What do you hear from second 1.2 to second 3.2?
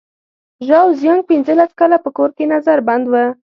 پنځلس کاله په کور کې نظر بند و.